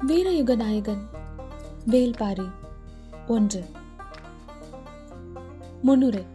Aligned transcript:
வீரயுக 0.00 0.56
நாயகன் 0.56 1.08
வேல்பாரி 1.86 2.50
ஒன்று. 3.26 3.64
முன்னுரை. 5.82 6.26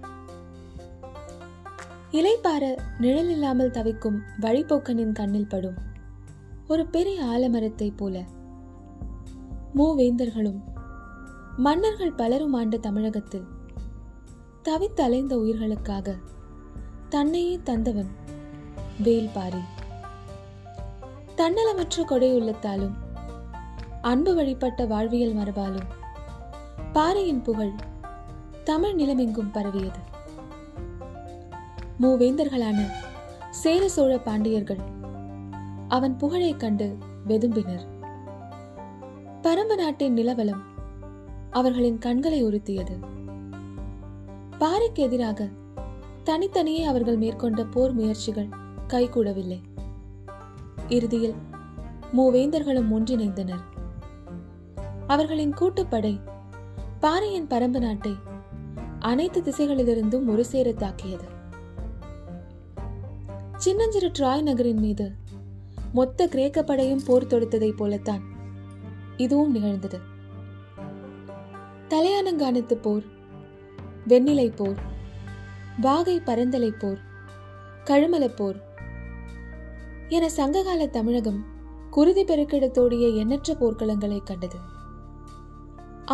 இலைப்பார 2.11 2.77
நிழல் 2.99 3.29
இல்லாமல் 3.29 3.71
தவிக்கும் 3.71 4.21
வழிபோக்கனின் 4.41 5.11
கண்ணில் 5.11 5.47
படும் 5.47 5.75
ஒரு 6.67 6.85
பெரிய 6.85 7.23
ஆலமரத்தை 7.23 7.91
போல 7.95 8.23
மூவேந்தர்களும் 9.75 10.59
மன்னர்கள் 11.57 12.11
பலரும் 12.11 12.53
ஆண்ட 12.53 12.77
தமிழகத்தில் 12.77 13.45
தவித்தலைந்த 14.63 15.35
உயிர்களுக்காக 15.35 16.15
தன்னையே 17.09 17.59
தந்தவன் 17.65 18.09
வேல்பாரி. 19.03 19.61
தன்னலமற்ற 21.37 22.05
கொடையுள்ளத்தாலும் 22.09 22.93
அன்பு 24.01 24.35
வழிபட்ட 24.35 24.85
வாழ்வியல் 24.85 25.35
மரபாலும். 25.35 25.87
பாறையின் 26.93 27.41
புகழ் 27.41 27.71
தமிழ் 28.63 28.99
நிலமெங்கும் 28.99 29.51
பரவியது. 29.51 29.99
மூவேந்தர்களான 32.01 32.81
சேர 33.49 33.89
சோழ 33.89 34.17
பாண்டியர்கள் 34.17 34.79
அவன் 35.87 36.17
புகழைக் 36.17 36.59
கண்டு 36.59 36.97
வெதும்பினர். 37.27 37.81
பரம்பு 39.41 39.75
நாட்டின் 39.77 40.15
நிலவலம் 40.15 40.61
அவர்களின் 41.49 41.97
கண்களை 41.97 42.43
உறுத்தியது. 42.43 42.97
பாறைக்கு 44.57 45.03
எதிராக 45.03 45.47
தனித்தனியே 46.23 46.83
அவர்கள் 46.83 47.17
மேற்கொண்ட 47.17 47.65
போர் 47.65 47.93
முயற்சிகள் 47.93 48.47
கைகூடவில்லை. 48.87 49.59
இறுதியில் 50.89 51.35
மூவேந்தர்களும் 52.17 52.91
ஒன்றிணைந்தனர். 52.91 53.77
அவர்களின் 55.09 55.53
கூட்டுப்படை 55.53 56.19
பாரியின் 56.99 57.47
பரம்பு 57.47 57.79
நாட்டை 57.79 58.15
அனைத்து 58.99 59.41
திசைகளிலிருந்தும் 59.41 60.27
ஒரு 60.27 60.45
சேர 60.45 60.71
தாக்கியது. 60.71 61.27
சின்னஞ்சிறு 63.57 64.09
ட்ராய் 64.09 64.41
நகரின் 64.41 64.77
மீது 64.77 65.11
மொத்த 65.93 66.27
கிரேக்க 66.27 66.63
படையும் 66.63 67.01
போர் 67.05 67.27
தொடுத்ததைப் 67.27 67.77
போலத்தான் 67.77 68.23
இதுவும் 69.17 69.51
நிகழ்ந்தது. 69.51 69.99
தலையானங்கானத்து 71.89 72.73
போர் 72.73 73.03
வெண்ணிலை 74.07 74.55
போர் 74.55 74.79
வாகை 75.81 76.19
பரந்தலை 76.19 76.71
போர் 76.71 76.99
கழுமலப் 77.83 78.35
போர் 78.35 78.59
என 80.07 80.29
சங்ககால 80.29 80.87
தமிழகம் 80.87 81.45
குருதி 81.89 82.23
பெருக்கெடுத்தோடிய 82.23 83.15
எண்ணற்ற 83.15 83.53
போர்க்களங்களை 83.53 84.19
கண்டது. 84.23 84.77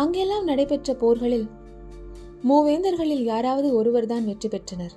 அங்கெல்லாம் 0.00 0.44
நடைபெற்ற 0.44 0.94
போர்களில் 0.94 1.46
மூவேந்தர்களில் 2.48 3.22
யாராவது 3.22 3.74
ஒருவர்தான் 3.74 4.24
வெற்றி 4.24 4.48
பெற்றனர். 4.48 4.92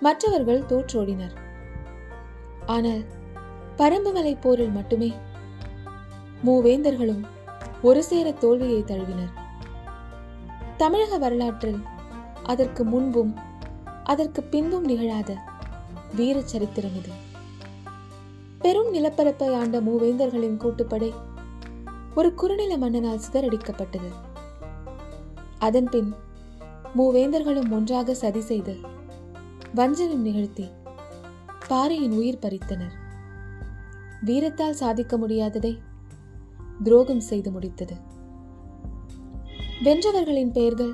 மற்றவர்கள் 0.00 0.62
தோற்றோடினர். 0.68 1.34
ஆனால் 2.66 3.02
பரம்புமலை 3.76 4.36
போரில் 4.40 4.70
மட்டுமே 4.70 5.12
மூவேந்தர்களும் 6.44 7.22
ஒரு 7.82 8.02
சேர 8.02 8.32
தோல்வியை 8.32 8.84
தழுவினர். 8.84 9.34
தமிழக 10.76 11.18
வரலாற்றில் 11.18 11.80
அதற்கு 12.42 12.84
முன்பும் 12.84 13.34
அதற்கு 14.04 14.42
பின்பும் 14.42 14.88
நிகழாத 14.88 15.36
வீர 16.14 16.40
சரித்திரம் 16.40 16.96
இது. 16.96 17.12
பெரும் 18.58 18.90
நிலப்பரப்பை 18.94 19.54
ஆண்ட 19.54 19.80
மூவேந்தர்களின் 19.80 20.58
கூட்டுப்படை 20.64 21.12
ஒரு 22.14 22.34
குறுநில 22.34 22.76
மன்னனால் 22.76 23.20
சிதறடிக்கப்பட்டது. 23.32 24.10
அதன்பின் 25.58 26.14
மூவேந்தர்களும் 26.96 27.70
ஒன்றாக 27.70 28.14
சதி 28.14 28.40
செய்து 28.40 28.76
வஞ்சனம் 29.74 30.20
நிகழ்த்தி 30.20 30.66
பாறையின் 31.68 32.12
உயிர் 32.12 32.42
பறித்தனர். 32.42 32.94
வீரத்தால் 34.24 34.80
சாதிக்க 34.82 35.18
முடியாததை 35.18 35.78
துரோகம் 36.82 37.20
செய்து 37.20 37.50
முடித்தது. 37.50 37.96
வென்றவர்களின் 39.82 40.52
பெயர்கள் 40.52 40.92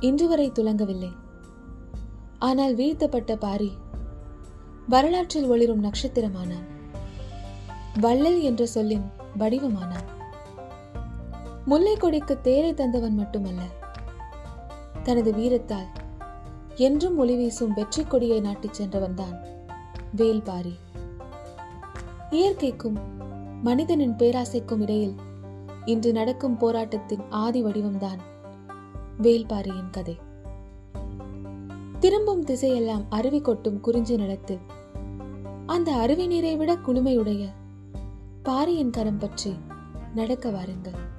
இன்று 0.00 0.28
வரை 0.28 0.50
துலங்கவில்லை. 0.50 1.12
ஆனால் 2.38 2.74
வீழ்த்தப்பட்ட 2.74 3.36
பாரி 3.36 3.72
வரலாற்றில் 4.88 5.46
ஒளிரும் 5.46 5.84
நட்சத்திரமானான். 5.84 6.66
வள்ளல் 8.00 8.40
என்ற 8.40 8.66
சொல்லின் 8.66 9.06
வடிவமானான். 9.38 10.14
முல்லை 11.66 11.96
கொடிக்கு 11.96 12.40
தேரை 12.40 12.74
தந்தவன் 12.74 13.14
மட்டுமல்ல 13.14 13.62
தனது 15.02 15.32
வீரத்தால் 15.32 15.88
என்றும் 16.74 17.18
ஒளி 17.18 17.36
வீசும் 17.36 17.72
வெற்றி 17.74 18.04
கொடியை 18.04 18.40
நாட்டிச் 18.40 18.82
சென்றவன்தான் 18.82 19.36
வேல்பாரி. 20.16 20.74
இயற்கைக்கும் 22.30 22.98
மனிதனின் 23.62 24.14
பேராசைக்கும் 24.16 24.80
இடையில் 24.80 25.14
இன்று 25.84 26.12
நடக்கும் 26.12 26.56
போராட்டத்தின் 26.56 27.24
ஆதி 27.30 27.64
வடிவம்தான் 27.64 28.20
வேல்பாரியின் 29.22 29.90
கதை. 29.90 30.18
திரும்பும் 31.98 32.44
திசையெல்லாம் 32.44 33.04
அருவி 33.08 33.40
கொட்டும் 33.40 33.80
குறிஞ்சி 33.80 34.16
நிலத்தில் 34.16 34.60
அந்த 35.66 35.92
அருவி 35.92 36.26
நீரை 36.26 36.56
விட 36.56 36.74
குளுமையுடைய 36.74 37.48
பாரியின் 38.42 38.90
கரம் 38.90 39.18
பற்றி 39.18 39.56
நடக்க 40.14 40.50
வாருங்கள். 40.50 41.14